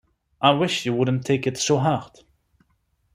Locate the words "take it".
1.27-1.59